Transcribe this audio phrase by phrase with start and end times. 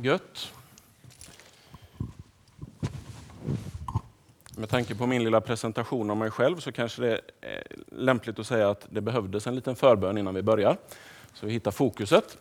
[0.00, 0.52] Gött.
[4.56, 8.46] Med tanke på min lilla presentation av mig själv så kanske det är lämpligt att
[8.46, 10.76] säga att det behövdes en liten förbön innan vi börjar.
[11.34, 12.36] Så vi hittar fokuset.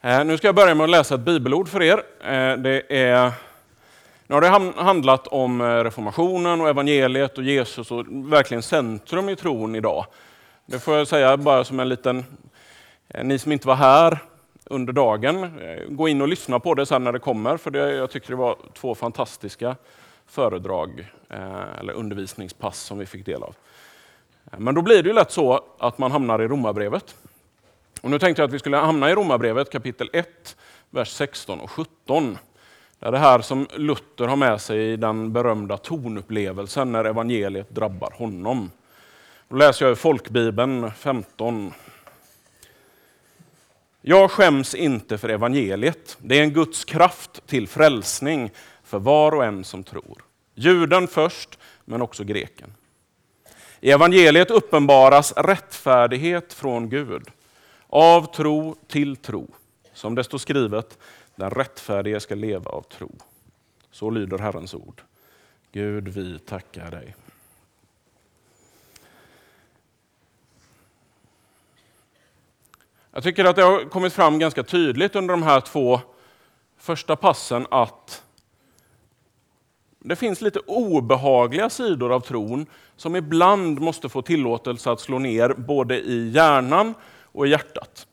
[0.00, 2.02] Eh, nu ska jag börja med att läsa ett bibelord för er.
[2.20, 3.32] Eh, det är,
[4.26, 9.36] nu har det handlat om eh, reformationen och evangeliet och Jesus och verkligen centrum i
[9.36, 10.06] tron idag.
[10.66, 12.24] Det får jag säga bara som en liten,
[13.22, 14.18] ni som inte var här
[14.70, 15.44] under dagen.
[15.60, 18.28] Eh, gå in och lyssna på det sen när det kommer, för det, jag tycker
[18.28, 19.76] det var två fantastiska
[20.26, 23.54] föredrag eh, eller undervisningspass som vi fick del av.
[24.52, 27.16] Eh, men då blir det ju lätt så att man hamnar i Romarbrevet.
[28.00, 30.56] Och nu tänkte jag att vi skulle hamna i Romarbrevet kapitel 1,
[30.90, 32.38] vers 16 och 17.
[32.98, 37.70] Det är det här som Luther har med sig i den berömda tonupplevelsen när evangeliet
[37.70, 38.70] drabbar honom.
[39.48, 41.72] Då läser jag i folkbibeln 15,
[44.08, 46.16] jag skäms inte för evangeliet.
[46.20, 48.50] Det är en Guds kraft till frälsning
[48.84, 50.24] för var och en som tror.
[50.54, 52.74] Juden först, men också greken.
[53.80, 57.22] I evangeliet uppenbaras rättfärdighet från Gud,
[57.86, 59.48] av tro till tro.
[59.92, 60.98] Som det står skrivet,
[61.36, 63.10] den rättfärdige ska leva av tro.
[63.90, 65.02] Så lyder Herrens ord.
[65.72, 67.14] Gud, vi tackar dig.
[73.18, 76.00] Jag tycker att det har kommit fram ganska tydligt under de här två
[76.76, 78.22] första passen att
[79.98, 82.66] det finns lite obehagliga sidor av tron
[82.96, 88.06] som ibland måste få tillåtelse att slå ner både i hjärnan och i hjärtat.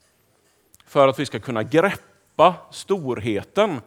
[0.86, 3.82] För att vi ska kunna greppa storheten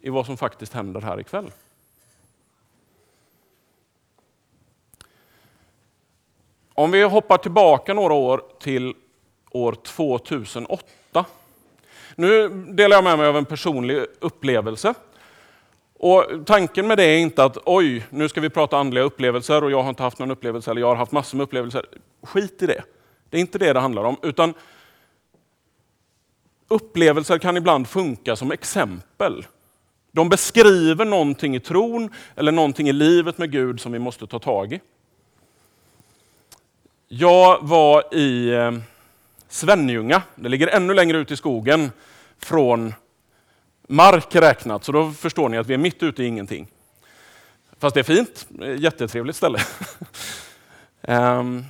[0.00, 1.50] i vad som faktiskt händer här ikväll.
[6.74, 8.94] Om vi hoppar tillbaka några år till
[9.50, 11.24] år 2008.
[12.14, 14.94] Nu delar jag med mig av en personlig upplevelse.
[15.98, 19.70] Och Tanken med det är inte att oj, nu ska vi prata andliga upplevelser och
[19.70, 21.86] jag har inte haft någon upplevelse eller jag har haft massor med upplevelser.
[22.22, 22.82] Skit i det.
[23.30, 24.16] Det är inte det det handlar om.
[24.22, 24.54] Utan
[26.72, 29.46] Upplevelser kan ibland funka som exempel.
[30.12, 34.38] De beskriver någonting i tron eller någonting i livet med Gud som vi måste ta
[34.38, 34.80] tag i.
[37.08, 38.72] Jag var i eh,
[39.50, 40.22] Svenljunga.
[40.34, 41.90] Det ligger ännu längre ut i skogen
[42.38, 42.94] från
[43.88, 46.66] mark räknat, så då förstår ni att vi är mitt ute i ingenting.
[47.78, 48.46] Fast det är fint,
[48.78, 49.58] jättetrevligt ställe.
[51.02, 51.64] Ehm,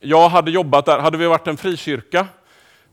[0.00, 2.26] jag hade jobbat där, hade vi varit en frikyrka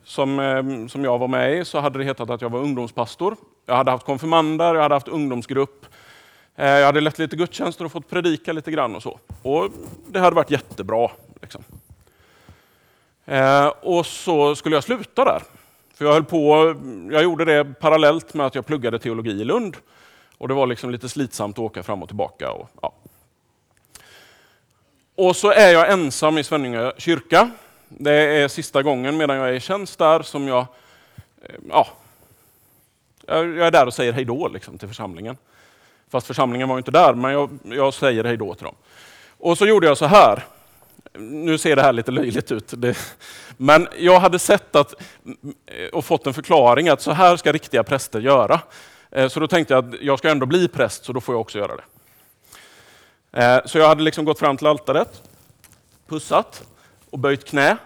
[0.04, 3.36] som, ehm, som jag var med i så hade det hetat att jag var ungdomspastor.
[3.66, 5.86] Jag hade haft konfirmander, jag hade haft ungdomsgrupp.
[6.56, 9.20] Eh, jag hade lett lite gudstjänster och fått predika lite grann och så.
[9.42, 9.70] Och
[10.08, 11.12] det hade varit jättebra.
[11.42, 11.64] Liksom.
[13.30, 15.44] Eh, och så skulle jag sluta där.
[15.94, 16.76] För jag höll på,
[17.12, 19.78] jag gjorde det parallellt med att jag pluggade teologi i Lund.
[20.38, 22.52] Och det var liksom lite slitsamt att åka fram och tillbaka.
[22.52, 22.94] Och, ja.
[25.16, 27.52] och så är jag ensam i Svenninge kyrka.
[27.88, 30.66] Det är sista gången medan jag är i tjänst där som jag,
[31.42, 31.88] eh, ja,
[33.28, 35.38] jag är där och säger hej då liksom, till församlingen.
[36.10, 38.76] Fast församlingen var inte där, men jag, jag säger hej då till dem.
[39.38, 40.44] Och så gjorde jag så här
[41.20, 42.74] nu ser det här lite löjligt ut,
[43.58, 44.94] men jag hade sett att,
[45.66, 48.62] eh, och fått en förklaring att så här ska riktiga präster göra.
[49.12, 51.42] Eh, så då tänkte jag att jag ska ändå bli präst, så då får jag
[51.42, 51.84] också göra det.
[53.32, 55.24] Eh, så jag hade liksom gått fram till altaret,
[56.08, 56.68] pussat
[57.10, 57.78] och böjt knä.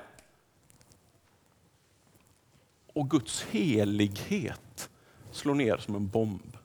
[2.93, 4.89] Och Guds helighet
[5.31, 6.57] slår ner som en bomb.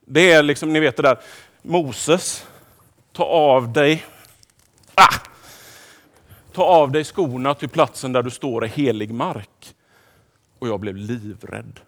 [0.00, 1.18] Det är liksom, ni vet det där,
[1.62, 2.46] Moses,
[3.12, 4.04] ta av dig
[4.98, 5.14] Ah!
[6.52, 9.74] Ta av dig skorna till platsen där du står i helig mark.
[10.58, 11.80] Och jag blev livrädd.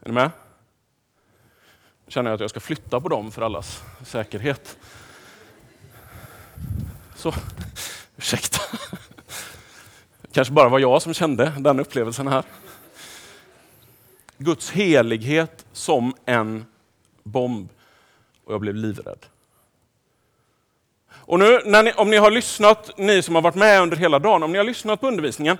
[0.00, 0.30] Är ni med?
[2.08, 4.78] känner jag att jag ska flytta på dem för allas säkerhet.
[7.16, 7.34] Så,
[8.16, 8.58] ursäkta.
[10.32, 12.44] kanske bara var jag som kände den upplevelsen här.
[14.38, 16.64] Guds helighet som en
[17.22, 17.68] bomb
[18.44, 19.26] och jag blev livrädd.
[21.30, 24.42] Och nu, ni, om ni har lyssnat, ni som har varit med under hela dagen,
[24.42, 25.58] om ni har lyssnat på undervisningen.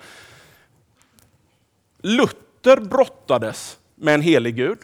[1.98, 4.78] Luther brottades med en helig Gud.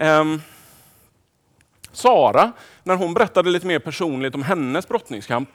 [0.00, 0.42] Um,
[1.92, 2.52] Sara,
[2.82, 5.48] när hon berättade lite mer personligt om hennes brottningskamp,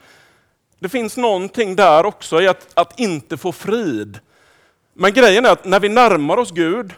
[0.78, 4.18] det finns någonting där också i att, att inte få frid.
[4.92, 6.94] Men grejen är att när vi närmar oss Gud,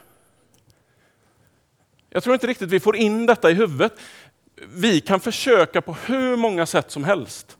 [2.10, 3.92] jag tror inte riktigt vi får in detta i huvudet
[4.68, 7.56] vi kan försöka på hur många sätt som helst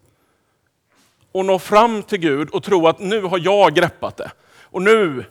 [1.32, 4.32] och nå fram till Gud och tro att nu har jag greppat det.
[4.60, 5.24] Och nu,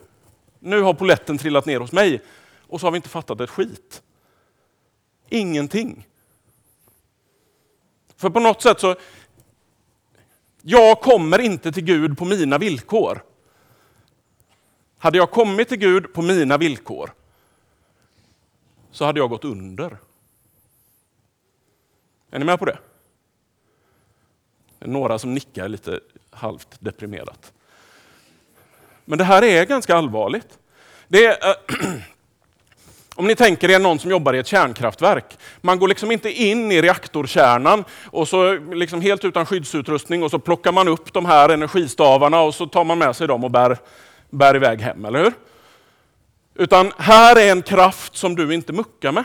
[0.60, 2.22] nu har poletten trillat ner hos mig
[2.68, 4.02] och så har vi inte fattat ett skit.
[5.30, 6.08] Ingenting.
[8.18, 8.96] För på något sätt så,
[10.62, 13.24] jag kommer inte till Gud på mina villkor.
[14.98, 17.14] Hade jag kommit till Gud på mina villkor
[18.92, 19.98] så hade jag gått under.
[22.34, 22.78] Är ni med på det?
[24.80, 26.00] Det är några som nickar lite
[26.30, 27.54] halvt deprimerat.
[29.06, 30.58] Men det här är ganska allvarligt.
[31.08, 31.56] Det är, äh,
[33.16, 35.38] om ni tänker er någon som jobbar i ett kärnkraftverk.
[35.62, 40.40] Man går liksom inte in i reaktorkärnan och så liksom helt utan skyddsutrustning och så
[40.40, 43.78] plockar man upp de här energistavarna och så tar man med sig dem och bär,
[44.30, 45.34] bär iväg hem, eller hur?
[46.56, 49.24] Utan här är en kraft som du inte muckar med.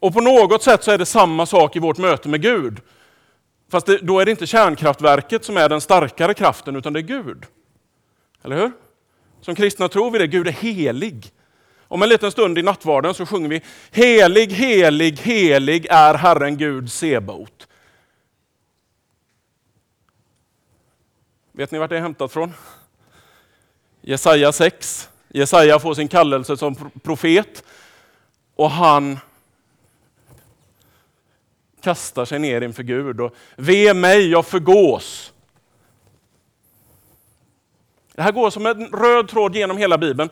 [0.00, 2.80] Och på något sätt så är det samma sak i vårt möte med Gud.
[3.70, 7.02] Fast det, då är det inte kärnkraftverket som är den starkare kraften, utan det är
[7.02, 7.46] Gud.
[8.42, 8.72] Eller hur?
[9.40, 11.32] Som kristna tror vi det, Gud är helig.
[11.88, 16.92] Om en liten stund i nattvarden så sjunger vi Helig, helig, helig är Herren Gud
[16.92, 17.68] Sebot.
[21.52, 22.54] Vet ni vart det är hämtat från?
[24.00, 25.08] Jesaja 6.
[25.28, 27.64] Jesaja får sin kallelse som profet
[28.56, 29.18] och han
[31.80, 35.32] kastar sig ner inför Gud och ve mig, jag förgås.
[38.14, 40.30] Det här går som en röd tråd genom hela Bibeln.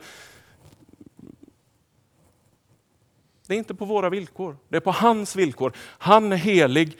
[3.47, 5.73] Det är inte på våra villkor, det är på hans villkor.
[5.77, 6.97] Han är helig.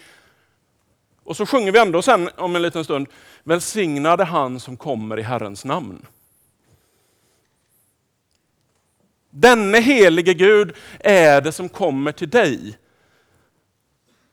[1.24, 3.07] Och så sjunger vi ändå sen om en liten stund,
[3.44, 6.06] välsignade han som kommer i Herrens namn.
[9.30, 12.78] Denne helige Gud är det som kommer till dig.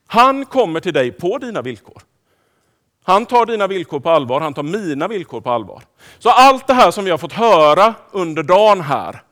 [0.06, 2.02] Han kommer till dig på dina villkor.
[3.04, 5.82] Han tar dina villkor på allvar, han tar mina villkor på allvar.
[6.18, 9.22] Så allt det här som vi har fått höra under dagen här,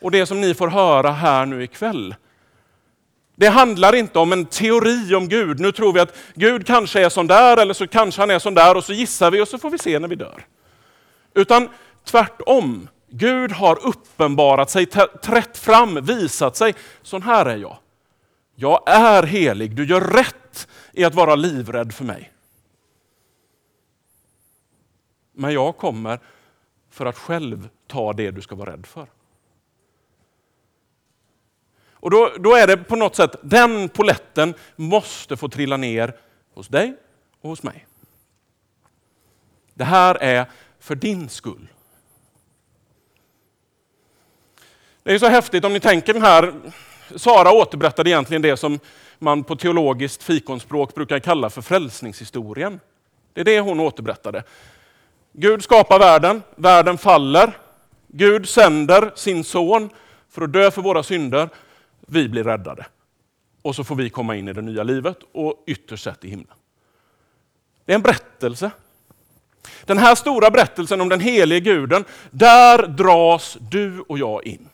[0.00, 2.14] och det som ni får höra här nu ikväll,
[3.36, 5.60] det handlar inte om en teori om Gud.
[5.60, 8.54] Nu tror vi att Gud kanske är sån där, eller så kanske han är sån
[8.54, 10.46] där, och så gissar vi och så får vi se när vi dör.
[11.34, 11.68] Utan
[12.04, 14.86] tvärtom, Gud har uppenbarat sig,
[15.22, 16.74] trätt fram, visat sig.
[17.02, 17.76] Sån här är jag.
[18.60, 22.32] Jag är helig, du gör rätt i att vara livrädd för mig.
[25.32, 26.20] Men jag kommer
[26.90, 29.06] för att själv ta det du ska vara rädd för.
[31.92, 36.16] Och då, då är det på något sätt, den poletten måste få trilla ner
[36.54, 36.96] hos dig
[37.40, 37.86] och hos mig.
[39.74, 41.68] Det här är för din skull.
[45.02, 46.54] Det är så häftigt om ni tänker den här,
[47.16, 48.78] Sara återberättade egentligen det som
[49.18, 52.80] man på teologiskt fikonspråk brukar kalla för frälsningshistorien.
[53.32, 54.42] Det är det hon återberättade.
[55.32, 57.58] Gud skapar världen, världen faller.
[58.08, 59.90] Gud sänder sin son
[60.30, 61.48] för att dö för våra synder.
[62.00, 62.86] Vi blir räddade.
[63.62, 66.56] Och så får vi komma in i det nya livet och ytterst sett i himlen.
[67.84, 68.70] Det är en berättelse.
[69.84, 74.68] Den här stora berättelsen om den helige guden, där dras du och jag in.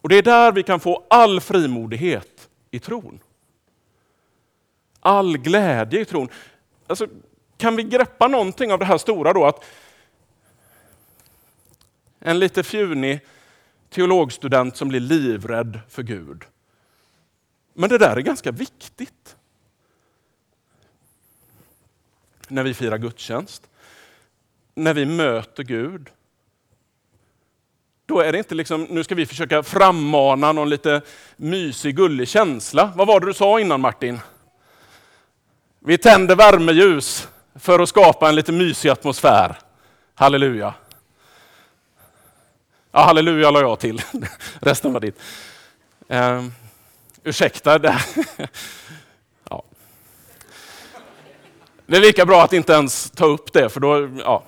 [0.00, 3.20] Och det är där vi kan få all frimodighet i tron.
[5.00, 6.28] All glädje i tron.
[6.86, 7.08] Alltså,
[7.56, 9.46] kan vi greppa någonting av det här stora då?
[9.46, 9.64] Att
[12.18, 13.20] en lite fjunig
[13.90, 16.44] teologstudent som blir livrädd för Gud.
[17.74, 19.36] Men det där är ganska viktigt.
[22.48, 23.70] När vi firar gudstjänst,
[24.74, 26.10] när vi möter Gud,
[28.10, 31.00] då är det inte liksom, nu ska vi försöka frammana någon lite
[31.36, 32.92] mysig, gullig känsla.
[32.96, 34.20] Vad var det du sa innan Martin?
[35.78, 39.58] Vi tänder värmeljus för att skapa en lite mysig atmosfär.
[40.14, 40.74] Halleluja.
[42.92, 44.02] Ja, halleluja la jag till.
[44.60, 45.20] Resten var ditt.
[46.12, 46.46] Uh,
[47.24, 47.78] ursäkta.
[47.78, 48.04] Det.
[49.48, 49.62] ja.
[51.86, 54.42] det är lika bra att inte ens ta upp det, för då, ja,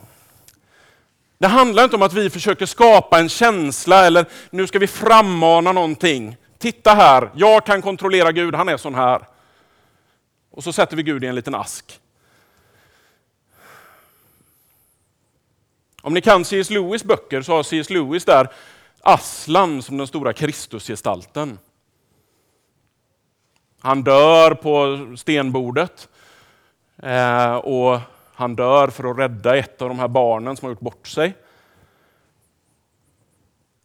[1.43, 5.73] det handlar inte om att vi försöker skapa en känsla eller nu ska vi frammana
[5.73, 6.37] någonting.
[6.59, 9.27] Titta här, jag kan kontrollera Gud, han är sån här.
[10.51, 12.01] Och så sätter vi Gud i en liten ask.
[16.03, 16.71] Om ni kan C.S.
[16.71, 17.91] Lewis böcker så har C.S.
[17.91, 18.49] Lewis där
[19.01, 21.59] Aslan som den stora Kristusgestalten.
[23.81, 26.09] Han dör på stenbordet.
[27.03, 28.01] Eh, och
[28.35, 31.37] han dör för att rädda ett av de här barnen som har gjort bort sig.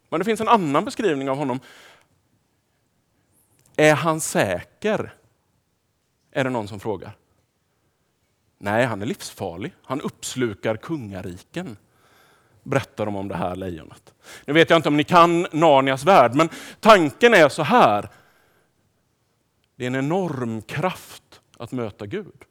[0.10, 1.60] Men det finns en annan beskrivning av honom.
[3.76, 5.14] Är han säker?
[6.32, 7.18] Är det någon som frågar.
[8.58, 9.74] Nej, han är livsfarlig.
[9.84, 11.78] Han uppslukar kungariken.
[12.64, 14.14] Berättar de om det här lejonet.
[14.46, 16.50] Nu vet jag inte om ni kan Narnias värld, men
[16.80, 18.10] tanken är så här.
[19.76, 22.44] Det är en enorm kraft att möta Gud.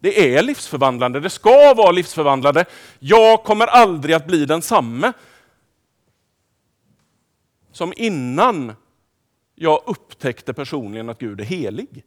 [0.00, 2.64] Det är livsförvandlande, det ska vara livsförvandlande.
[2.98, 5.12] Jag kommer aldrig att bli densamme
[7.72, 8.72] som innan
[9.54, 12.04] jag upptäckte personligen att Gud är helig.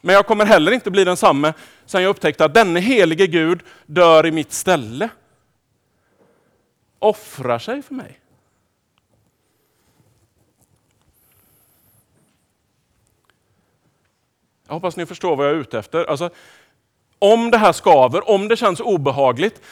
[0.00, 1.52] Men jag kommer heller inte bli densamme
[1.86, 5.08] sen jag upptäckte att denne helige Gud dör i mitt ställe.
[6.98, 8.20] Offrar sig för mig.
[14.66, 16.04] Jag hoppas ni förstår vad jag är ute efter.
[16.04, 16.30] Alltså,
[17.18, 19.62] om det här skaver, om det känns obehagligt,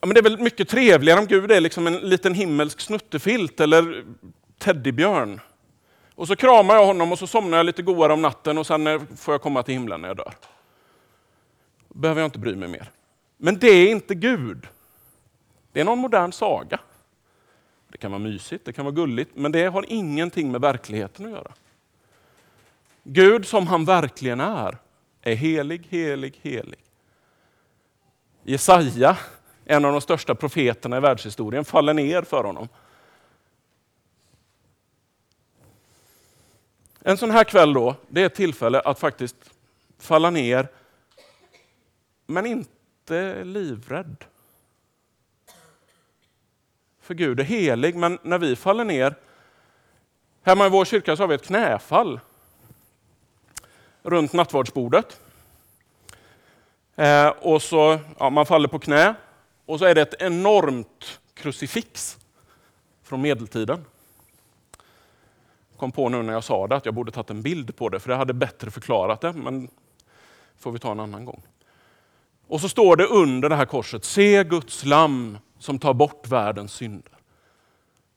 [0.00, 3.60] ja, men det är väl mycket trevligare om Gud är liksom en liten himmelsk snuttefilt
[3.60, 4.04] eller
[4.58, 5.40] teddybjörn.
[6.14, 9.06] Och så kramar jag honom och så somnar jag lite godare om natten och sen
[9.16, 10.34] får jag komma till himlen när jag dör.
[11.88, 12.90] Då behöver jag inte bry mig mer.
[13.36, 14.66] Men det är inte Gud.
[15.72, 16.80] Det är någon modern saga.
[17.88, 21.32] Det kan vara mysigt, det kan vara gulligt, men det har ingenting med verkligheten att
[21.32, 21.52] göra.
[23.02, 24.78] Gud som han verkligen är,
[25.22, 26.80] är helig, helig, helig.
[28.42, 29.16] Jesaja,
[29.64, 32.68] en av de största profeterna i världshistorien, faller ner för honom.
[37.00, 39.36] En sån här kväll då, det är ett tillfälle att faktiskt
[39.98, 40.68] falla ner,
[42.26, 44.24] men inte livrädd.
[47.00, 49.14] För Gud är helig, men när vi faller ner,
[50.42, 52.20] hemma i vår kyrka så har vi ett knäfall
[54.10, 55.20] runt nattvardsbordet.
[56.96, 59.14] Eh, och så, ja, man faller på knä
[59.66, 62.18] och så är det ett enormt krucifix
[63.02, 63.84] från medeltiden.
[65.76, 68.00] Kom på nu när jag sa det att jag borde tagit en bild på det,
[68.00, 69.68] för det hade bättre förklarat det, men
[70.58, 71.42] får vi ta en annan gång.
[72.48, 76.72] Och så står det under det här korset, se Guds lamm som tar bort världens
[76.72, 77.12] synder.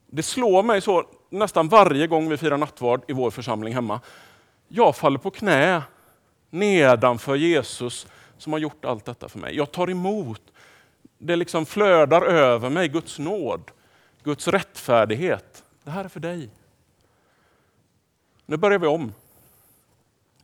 [0.08, 4.00] Det slår mig så nästan varje gång vi firar nattvard i vår församling hemma,
[4.74, 5.84] jag faller på knä
[6.50, 9.56] nedanför Jesus som har gjort allt detta för mig.
[9.56, 10.42] Jag tar emot.
[11.18, 13.72] Det liksom flödar över mig, Guds nåd,
[14.24, 15.64] Guds rättfärdighet.
[15.84, 16.50] Det här är för dig.
[18.46, 19.14] Nu börjar vi om.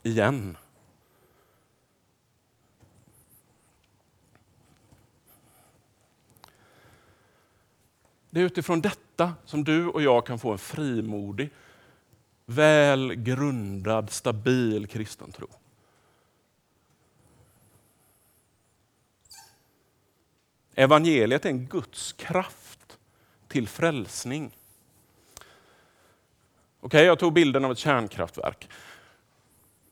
[0.04, 0.58] Igen.
[8.30, 11.50] Det är utifrån detta som du och jag kan få en frimodig
[12.50, 15.48] väl grundad, stabil kristen tro.
[20.76, 23.00] Evangeliet är en Guds kraft
[23.48, 24.46] till frälsning.
[24.48, 25.48] Okej,
[26.82, 28.70] okay, jag tog bilden av ett kärnkraftverk.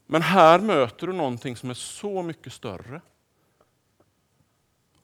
[0.06, 3.02] Men här möter du någonting som är så mycket större.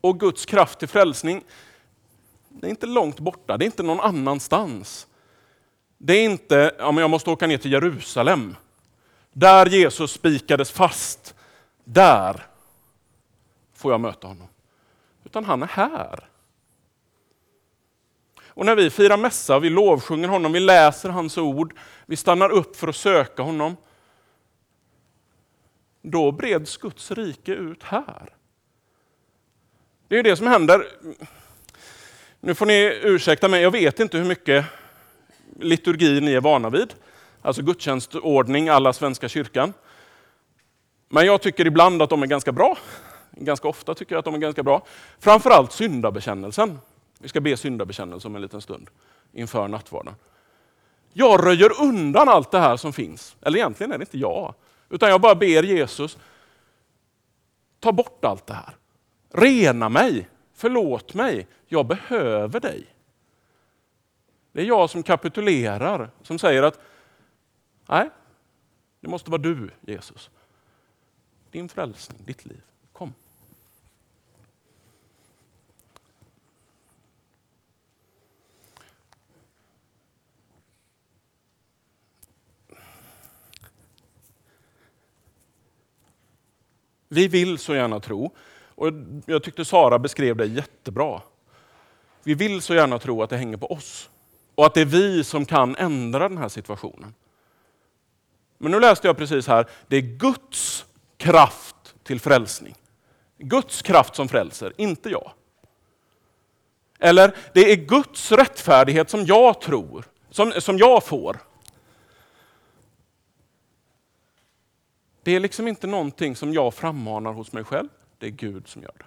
[0.02, 1.44] Och Guds kraft till frälsning,
[2.50, 5.08] det är inte långt borta, det är inte någon annanstans.
[6.04, 8.56] Det är inte, ja, men jag måste åka ner till Jerusalem.
[9.34, 11.36] Där Jesus spikades fast,
[11.84, 12.46] där
[13.74, 14.48] får jag möta honom.
[15.24, 16.30] Utan han är här.
[18.48, 21.74] Och när vi firar mässa, vi lovsjunger honom, vi läser hans ord,
[22.06, 23.78] vi stannar upp för att söka honom.
[26.02, 28.30] Då breds Guds rike ut här.
[30.08, 30.88] Det är det som händer.
[32.40, 34.66] Nu får ni ursäkta mig, jag vet inte hur mycket
[35.62, 36.94] liturgi ni är vana vid.
[37.42, 39.74] Alltså gudstjänstordning alla Svenska kyrkan.
[41.10, 42.78] Men jag tycker ibland att de är ganska bra.
[43.32, 44.86] Ganska ofta tycker jag att de är ganska bra.
[45.20, 46.80] Framförallt syndabekännelsen.
[47.20, 48.90] Vi ska be syndabekännelse om en liten stund
[49.34, 50.16] inför nattvarden.
[51.14, 53.36] Jag röjer undan allt det här som finns.
[53.42, 54.54] Eller egentligen är det inte jag.
[54.90, 56.18] Utan jag bara ber Jesus,
[57.80, 58.76] ta bort allt det här.
[59.34, 62.91] Rena mig, förlåt mig, jag behöver dig.
[64.52, 66.80] Det är jag som kapitulerar, som säger att
[67.88, 68.10] nej,
[69.00, 70.30] det måste vara du Jesus.
[71.52, 72.62] Din frälsning, ditt liv.
[72.92, 73.14] Kom.
[87.08, 88.36] Vi vill så gärna tro,
[88.76, 88.88] och
[89.26, 91.22] jag tyckte Sara beskrev det jättebra.
[92.24, 94.10] Vi vill så gärna tro att det hänger på oss.
[94.56, 97.14] Och att det är vi som kan ändra den här situationen.
[98.58, 100.86] Men nu läste jag precis här, det är Guds
[101.18, 102.76] kraft till frälsning.
[103.38, 105.32] Guds kraft som frälser, inte jag.
[107.00, 111.40] Eller, det är Guds rättfärdighet som jag tror, som, som jag får.
[115.24, 117.90] Det är liksom inte någonting som jag frammanar hos mig själv.
[118.18, 119.06] Det är Gud som gör det.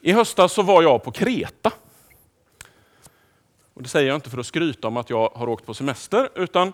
[0.00, 1.72] I höstas så var jag på Kreta.
[3.84, 6.72] Det säger jag inte för att skryta om att jag har åkt på semester, utan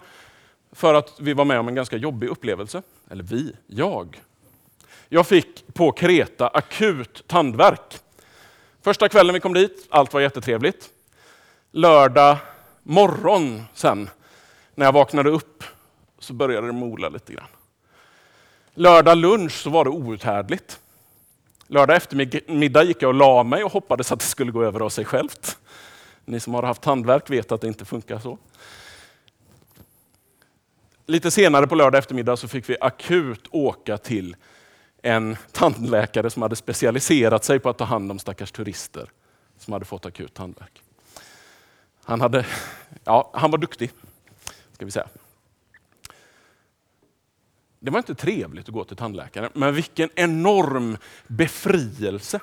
[0.73, 2.83] för att vi var med om en ganska jobbig upplevelse.
[3.11, 4.21] Eller vi, jag.
[5.09, 7.99] Jag fick på Kreta akut tandvärk.
[8.83, 10.91] Första kvällen vi kom dit, allt var jättetrevligt.
[11.71, 12.37] Lördag
[12.83, 14.11] morgon sen,
[14.75, 15.65] när jag vaknade upp,
[16.19, 17.49] så började det mola lite grann.
[18.75, 20.81] Lördag lunch så var det outhärdligt.
[21.67, 24.89] Lördag eftermiddag gick jag och la mig och hoppades att det skulle gå över av
[24.89, 25.57] sig självt.
[26.31, 28.39] Ni som har haft tandvärk vet att det inte funkar så.
[31.07, 34.37] Lite senare på lördag eftermiddag så fick vi akut åka till
[35.03, 39.11] en tandläkare som hade specialiserat sig på att ta hand om stackars turister
[39.59, 40.83] som hade fått akut tandvärk.
[42.05, 42.47] Han, hade,
[43.05, 43.91] ja, han var duktig,
[44.73, 45.09] ska vi säga.
[47.81, 50.97] Det var inte trevligt att gå till tandläkaren, men vilken enorm
[51.27, 52.41] befrielse.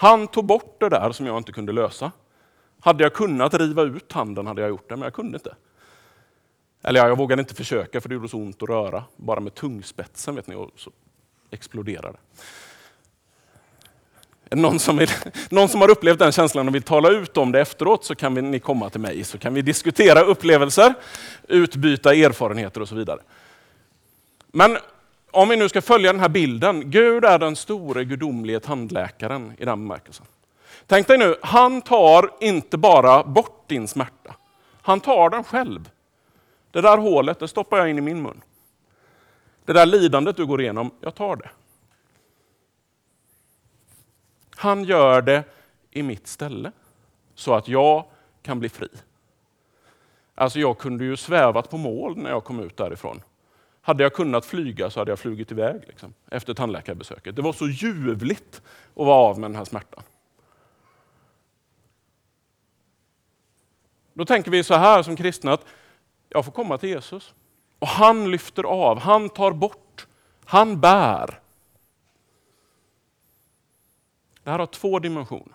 [0.00, 2.12] Han tog bort det där som jag inte kunde lösa.
[2.80, 5.54] Hade jag kunnat riva ut handen hade jag gjort det, men jag kunde inte.
[6.82, 9.04] Eller ja, jag vågade inte försöka för det gjorde så ont att röra.
[9.16, 10.90] Bara med tungspetsen vet ni, och så
[11.50, 12.18] exploderade
[14.48, 14.56] det.
[14.56, 15.10] Någon som, vill,
[15.50, 18.34] någon som har upplevt den känslan och vill tala ut om det efteråt så kan
[18.34, 20.94] vi, ni komma till mig så kan vi diskutera upplevelser,
[21.48, 23.20] utbyta erfarenheter och så vidare.
[24.46, 24.78] Men
[25.30, 29.64] om vi nu ska följa den här bilden, Gud är den store gudomlige tandläkaren i
[29.64, 30.26] den bemärkelsen.
[30.86, 34.36] Tänk dig nu, han tar inte bara bort din smärta,
[34.82, 35.90] han tar den själv.
[36.70, 38.40] Det där hålet, det stoppar jag in i min mun.
[39.64, 41.50] Det där lidandet du går igenom, jag tar det.
[44.56, 45.44] Han gör det
[45.90, 46.72] i mitt ställe,
[47.34, 48.04] så att jag
[48.42, 48.88] kan bli fri.
[50.34, 53.22] Alltså jag kunde ju svävat på mål när jag kom ut därifrån.
[53.88, 57.36] Hade jag kunnat flyga så hade jag flugit iväg liksom, efter tandläkarbesöket.
[57.36, 58.62] Det var så ljuvligt
[58.94, 60.02] att vara av med den här smärtan.
[64.12, 65.64] Då tänker vi så här som kristna att
[66.28, 67.34] jag får komma till Jesus.
[67.78, 70.06] Och han lyfter av, han tar bort,
[70.44, 71.40] han bär.
[74.42, 75.54] Det här har två dimensioner.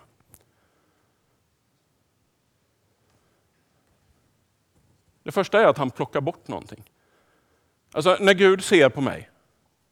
[5.22, 6.84] Det första är att han plockar bort någonting.
[7.94, 9.30] Alltså när Gud ser på mig,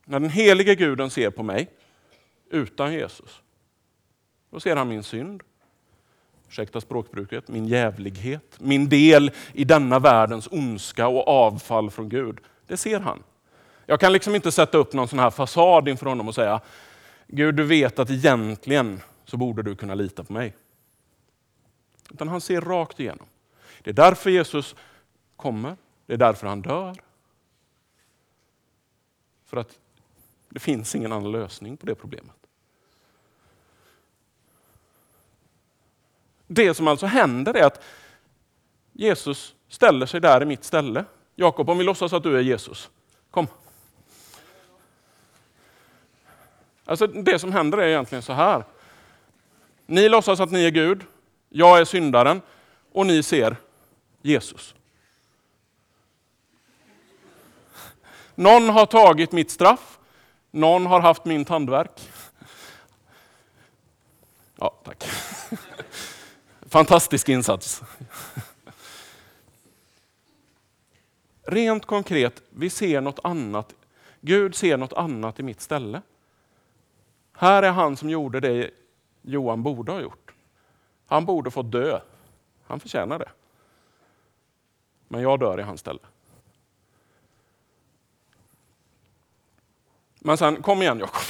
[0.04, 1.70] när den helige guden ser på mig
[2.50, 3.42] utan Jesus,
[4.50, 5.42] då ser han min synd,
[6.48, 12.38] ursäkta språkbruket, min jävlighet, min del i denna världens ondska och avfall från Gud.
[12.66, 13.22] Det ser han.
[13.86, 16.60] Jag kan liksom inte sätta upp någon sån här fasad inför honom och säga,
[17.26, 20.54] Gud du vet att egentligen så borde du kunna lita på mig.
[22.10, 23.26] Utan han ser rakt igenom.
[23.82, 24.74] Det är därför Jesus
[25.36, 26.96] kommer, det är därför han dör,
[29.52, 29.78] för att
[30.48, 32.36] det finns ingen annan lösning på det problemet.
[36.46, 37.84] Det som alltså händer är att
[38.92, 41.04] Jesus ställer sig där i mitt ställe.
[41.34, 42.90] Jakob, om vi låtsas att du är Jesus.
[43.30, 43.46] Kom.
[46.84, 48.64] Alltså det som händer är egentligen så här.
[49.86, 51.04] Ni låtsas att ni är Gud,
[51.48, 52.40] jag är syndaren
[52.92, 53.56] och ni ser
[54.22, 54.74] Jesus.
[58.34, 59.98] Någon har tagit mitt straff,
[60.50, 62.10] någon har haft min tandverk.
[64.56, 65.04] Ja, tack.
[66.66, 67.82] Fantastisk insats.
[71.42, 73.74] Rent konkret, vi ser något annat.
[74.20, 76.02] Gud ser något annat i mitt ställe.
[77.32, 78.70] Här är han som gjorde det
[79.22, 80.32] Johan borde ha gjort.
[81.06, 82.00] Han borde få dö.
[82.66, 83.28] Han förtjänar det.
[85.08, 85.98] Men jag dör i hans ställe.
[90.24, 91.22] Men sen, kom igen Jakob.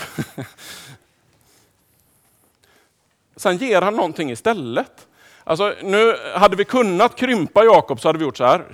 [3.36, 5.06] Sen ger han någonting istället.
[5.44, 8.64] Alltså, nu hade vi kunnat krympa Jakob så hade vi gjort så här.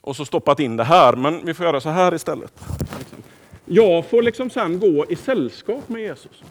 [0.00, 2.52] Och så stoppat in det här, men vi får göra så här istället.
[3.64, 6.42] Jag får liksom sen gå i sällskap med Jesus.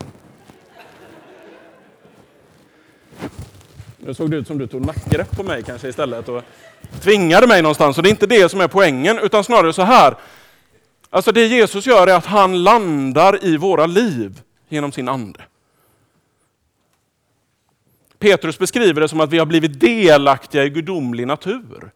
[3.98, 6.44] Nu såg det ut som du tog nackgrepp på mig kanske istället och
[7.02, 7.98] tvingade mig någonstans.
[7.98, 10.16] Och det är inte det som är poängen, utan snarare så här.
[11.10, 15.40] Alltså det Jesus gör är att han landar i våra liv genom sin ande.
[18.20, 21.92] Petrus beskriver det som att vi har blivit delaktiga i gudomlig natur.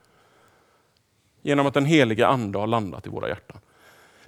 [1.41, 3.57] Genom att den heliga ande har landat i våra hjärtan.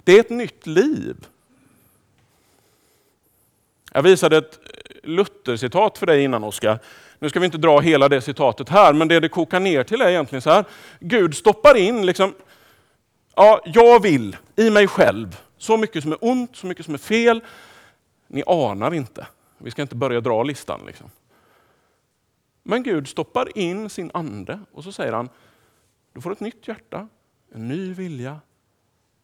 [0.04, 1.16] Det är ett nytt liv.
[3.92, 4.58] Jag visade ett
[5.02, 6.78] Luther-citat för dig innan Oskar.
[7.18, 10.00] Nu ska vi inte dra hela det citatet här, men det det kokar ner till
[10.00, 10.64] är egentligen så här.
[11.00, 12.34] Gud stoppar in liksom
[13.36, 16.98] Ja, jag vill i mig själv så mycket som är ont, så mycket som är
[16.98, 17.40] fel.
[18.26, 19.26] Ni anar inte.
[19.58, 20.80] Vi ska inte börja dra listan.
[20.86, 21.10] Liksom.
[22.62, 25.28] Men Gud stoppar in sin ande och så säger han,
[26.12, 27.08] du får ett nytt hjärta,
[27.54, 28.40] en ny vilja.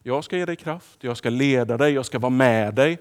[0.03, 2.99] Jag ska ge dig kraft, jag ska leda dig, jag ska vara med dig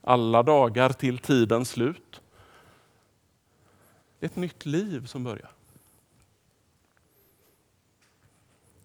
[0.00, 2.20] alla dagar till tidens slut.
[4.18, 5.50] Det är ett nytt liv som börjar.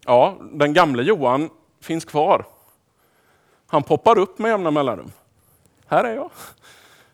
[0.06, 2.46] Ja, den gamle Johan finns kvar.
[3.66, 5.12] Han poppar upp med jämna mellanrum.
[5.86, 6.30] Här är jag.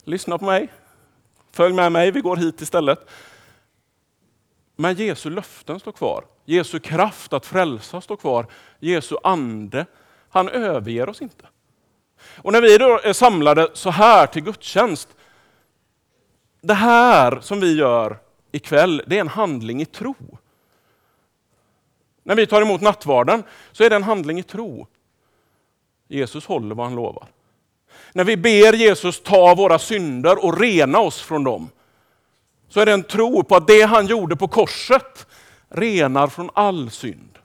[0.04, 0.68] Lyssna på mig.
[1.52, 3.10] Följ med mig, vi går hit istället.
[4.76, 6.24] Men Jesu löften står kvar.
[6.44, 8.46] Jesu kraft att frälsa står kvar.
[8.78, 9.86] Jesu ande,
[10.28, 11.44] han överger oss inte.
[12.36, 15.08] Och när vi då är samlade så här till gudstjänst,
[16.60, 18.18] det här som vi gör
[18.52, 20.14] ikväll, det är en handling i tro.
[22.22, 24.86] När vi tar emot nattvarden så är det en handling i tro.
[26.08, 27.28] Jesus håller vad han lovar.
[28.12, 31.68] När vi ber Jesus ta våra synder och rena oss från dem,
[32.68, 35.26] så är det en tro på att det han gjorde på korset
[35.68, 37.38] renar från all synd.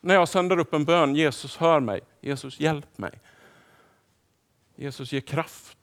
[0.00, 3.12] När jag sänder upp en bön, Jesus hör mig, Jesus hjälp mig.
[4.76, 5.76] Jesus ger kraft.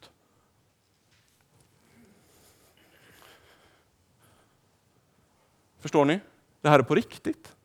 [5.80, 6.20] Förstår ni?
[6.62, 7.56] Det här är på riktigt.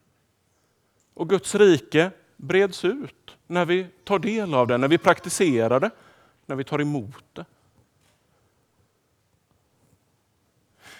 [1.15, 5.91] Och Guds rike breds ut när vi tar del av det, när vi praktiserar det,
[6.47, 7.45] när vi tar emot det.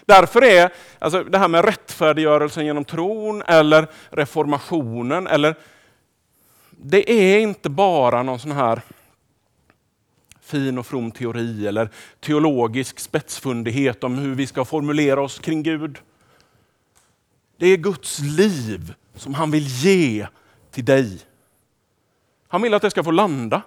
[0.07, 5.55] Därför är alltså, det här med rättfärdiggörelsen genom tron eller reformationen, eller,
[6.71, 8.83] det är inte bara någon sån här
[10.41, 15.99] fin och from teori eller teologisk spetsfundighet om hur vi ska formulera oss kring Gud.
[17.63, 20.27] Det är Guds liv som han vill ge
[20.71, 21.19] till dig.
[22.49, 23.63] Han vill att det ska få landa.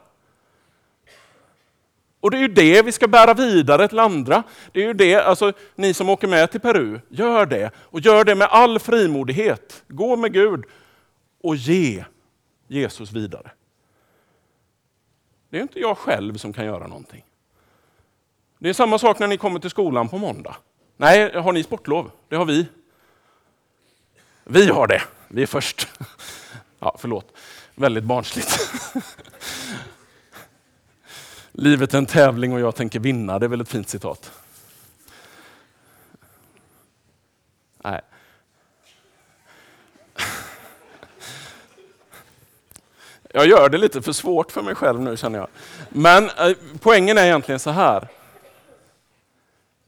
[2.19, 4.43] Och det är ju det vi ska bära vidare till andra.
[4.71, 7.71] Det är ju det, alltså ni som åker med till Peru, gör det.
[7.75, 9.83] Och gör det med all frimodighet.
[9.87, 10.63] Gå med Gud
[11.41, 12.05] och ge
[12.67, 13.51] Jesus vidare.
[15.49, 17.25] Det är inte jag själv som kan göra någonting.
[18.59, 20.55] Det är samma sak när ni kommer till skolan på måndag.
[20.97, 22.11] Nej, har ni sportlov?
[22.29, 22.67] Det har vi.
[24.47, 25.01] Vi har det.
[25.27, 25.87] Vi är först.
[26.79, 27.33] Ja, förlåt.
[27.75, 28.69] Väldigt barnsligt.
[31.51, 33.39] Livet är en tävling och jag tänker vinna.
[33.39, 34.31] Det är väl ett fint citat?
[37.83, 38.01] Nej.
[43.33, 45.47] Jag gör det lite för svårt för mig själv nu känner jag.
[45.89, 48.07] Men eh, poängen är egentligen så här.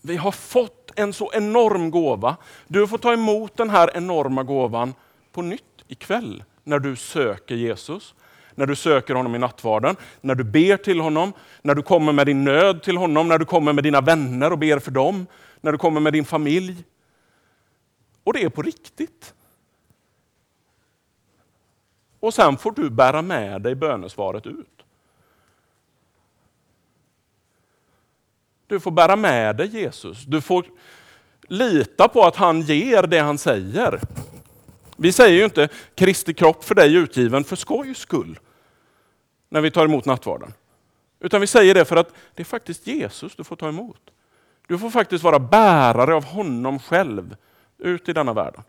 [0.02, 2.38] Vi har fått en så enorm gåva.
[2.67, 4.93] Du får ta emot den här enorma gåvan
[5.31, 8.13] på nytt ikväll när du söker Jesus
[8.57, 12.25] när du söker honom i nattvarden, när du ber till honom, när du kommer med
[12.25, 15.27] din nöd till honom, när du kommer med dina vänner och ber för dem,
[15.62, 16.83] när du kommer med din familj.
[18.23, 19.33] Och det är på riktigt.
[22.19, 24.77] Och sen får du bära med dig bönesvaret ut.
[28.67, 30.23] Du får bära med dig Jesus.
[30.23, 30.65] Du får
[31.47, 33.99] lita på att han ger det han säger.
[34.97, 38.39] Vi säger ju inte Kristi kropp för dig utgiven för skojs skull
[39.49, 40.53] när vi tar emot nattvarden.
[41.19, 44.01] Utan vi säger det för att det är faktiskt Jesus du får ta emot.
[44.67, 47.36] Du får faktiskt vara bärare av honom själv
[47.77, 48.63] ut i denna världen.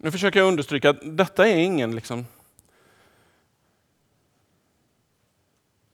[0.00, 2.26] Nu försöker jag understryka att detta är ingen liksom,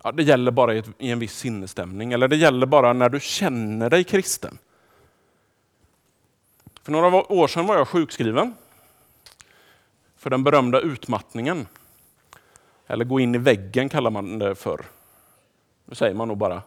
[0.02, 3.90] ja, det gäller bara i, en viss sinnesstämning, eller det gäller bara när du känner
[3.90, 4.58] dig kristen.
[6.82, 8.54] För några år sedan var jag sjukskriven
[10.16, 11.66] för den berömda utmattningen.
[12.86, 14.84] Eller gå in i väggen kallar man det för.
[15.84, 16.62] Nu säger man nog bara,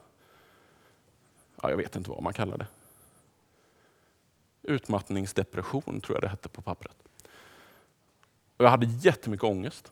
[1.61, 2.67] ja, jag vet inte vad man kallar det.
[4.61, 6.95] Utmattningsdepression tror jag det hette på pappret.
[8.57, 9.91] Och jag hade jättemycket ångest.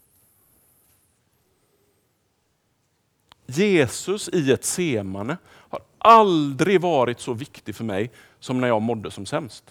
[3.46, 9.12] Jesus i ett semane har aldrig varit så viktig för mig som när jag mådde
[9.12, 9.64] som sämst.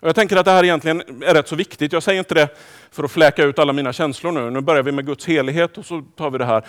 [0.00, 1.92] Och jag tänker att det här egentligen är rätt så viktigt.
[1.92, 2.56] Jag säger inte det
[2.90, 4.50] för att fläka ut alla mina känslor nu.
[4.50, 6.66] Nu börjar vi med Guds helighet och så tar vi det här.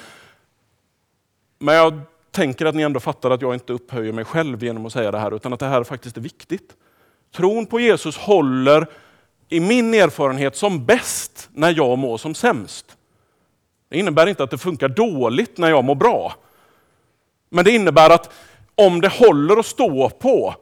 [1.60, 2.02] Men jag
[2.32, 5.20] tänker att ni ändå fattar att jag inte upphöjer mig själv genom att säga det
[5.20, 6.76] här, utan att det här faktiskt är viktigt.
[7.36, 8.88] Tron på Jesus håller
[9.50, 12.98] i min erfarenhet som bäst när jag mår som sämst.
[13.90, 16.34] Det innebär inte att det funkar dåligt när jag mår bra.
[17.50, 18.34] Men det innebär att
[18.76, 20.56] om det håller att stå på,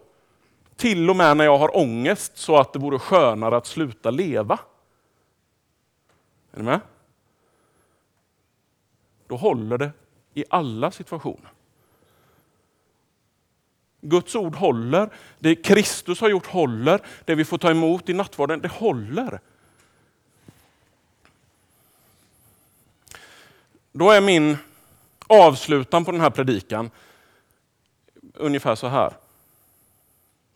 [0.75, 4.59] till och med när jag har ångest, så att det vore skönare att sluta leva.
[6.51, 6.79] Är ni med?
[9.27, 9.91] Då håller det
[10.33, 11.51] i alla situationer.
[14.09, 18.61] Guds ord håller, det Kristus har gjort håller, det vi får ta emot i nattvarden,
[18.61, 19.39] det håller.
[23.91, 24.57] Då är min
[25.27, 26.89] avslutan på den här predikan
[28.33, 29.13] ungefär så här.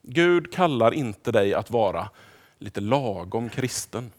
[0.01, 2.09] Gud kallar inte dig att vara
[2.57, 4.11] lite lagom kristen.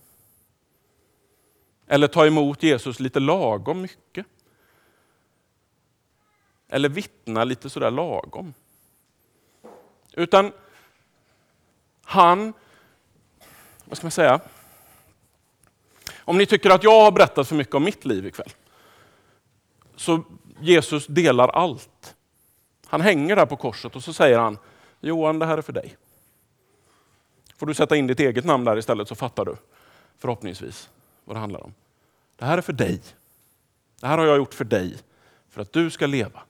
[1.87, 4.27] Eller ta emot Jesus lite lagom mycket.
[6.68, 8.55] Eller vittna lite sådär lagom.
[10.12, 10.53] Utan
[12.05, 12.53] han,
[13.85, 14.40] vad ska man säga?
[16.18, 18.53] Om ni tycker att jag har berättat för mycket om mitt liv ikväll,
[19.96, 20.25] så
[20.61, 22.14] Jesus delar allt.
[22.87, 24.59] Han hänger där på korset och så säger han,
[25.01, 25.96] Johan det här är för dig.
[27.57, 29.57] Får du sätta in ditt eget namn där istället så fattar du
[30.18, 30.90] förhoppningsvis
[31.25, 31.75] vad det handlar om.
[32.37, 33.01] Det här är för dig.
[34.01, 34.96] Det här har jag gjort för dig,
[35.48, 36.42] för att du ska leva.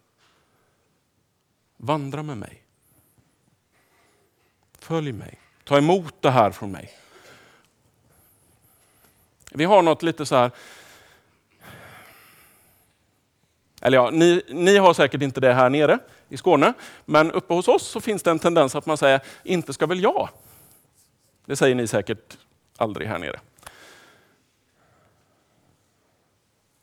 [1.77, 2.62] Vandra med mig.
[4.83, 5.38] Följ mig.
[5.64, 6.90] Ta emot det här från mig.
[9.51, 10.51] Vi har något lite så här...
[13.81, 16.73] Eller ja, ni, ni har säkert inte det här nere i Skåne,
[17.05, 20.03] men uppe hos oss så finns det en tendens att man säger, inte ska väl
[20.03, 20.29] jag?
[21.47, 22.38] Det säger ni säkert
[22.77, 23.40] aldrig här nere.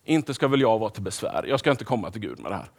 [0.04, 2.56] Inte ska väl jag vara till besvär, jag ska inte komma till Gud med det
[2.56, 2.70] här.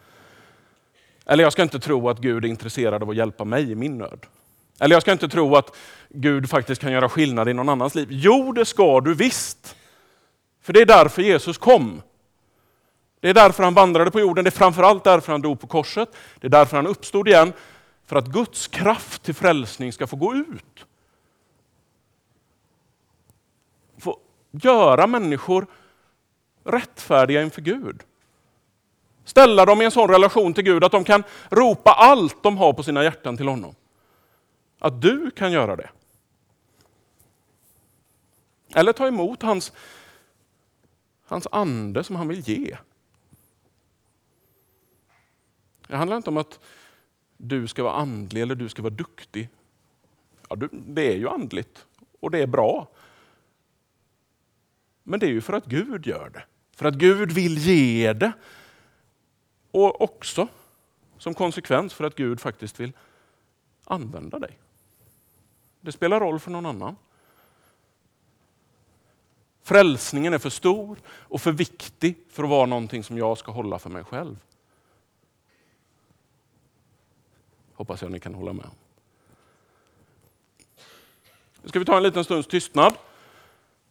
[1.25, 3.97] Eller jag ska inte tro att Gud är intresserad av att hjälpa mig i min
[3.97, 4.25] nöd.
[4.81, 5.77] Eller jag ska inte tro att
[6.09, 8.07] Gud faktiskt kan göra skillnad i någon annans liv.
[8.11, 9.75] Jo, det ska du visst.
[10.61, 12.01] För det är därför Jesus kom.
[13.19, 16.09] Det är därför han vandrade på jorden, det är framförallt därför han dog på korset.
[16.39, 17.53] Det är därför han uppstod igen.
[18.05, 20.85] För att Guds kraft till frälsning ska få gå ut.
[23.97, 24.17] Få
[24.51, 25.67] göra människor
[26.63, 28.03] rättfärdiga inför Gud.
[29.25, 32.73] Ställa dem i en sån relation till Gud att de kan ropa allt de har
[32.73, 33.75] på sina hjärtan till honom.
[34.83, 35.89] Att du kan göra det.
[38.73, 39.73] Eller ta emot hans,
[41.25, 42.77] hans ande som han vill ge.
[45.87, 46.59] Det handlar inte om att
[47.37, 49.49] du ska vara andlig eller du ska vara duktig.
[50.49, 51.85] Ja, det är ju andligt
[52.19, 52.87] och det är bra.
[55.03, 56.43] Men det är ju för att Gud gör det.
[56.75, 58.31] För att Gud vill ge det.
[59.71, 60.47] Och också
[61.17, 62.93] som konsekvens för att Gud faktiskt vill
[63.83, 64.57] använda dig.
[65.81, 66.95] Det spelar roll för någon annan.
[69.63, 73.79] Frälsningen är för stor och för viktig för att vara någonting som jag ska hålla
[73.79, 74.39] för mig själv.
[77.73, 78.71] Hoppas jag ni kan hålla med om.
[81.61, 82.93] Nu ska vi ta en liten stunds tystnad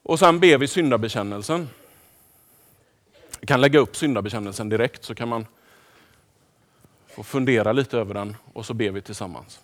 [0.03, 1.69] och sen ber vi syndabekännelsen.
[3.41, 5.47] Vi kan lägga upp syndabekännelsen direkt så kan man
[7.07, 9.61] få fundera lite över den och så ber vi tillsammans.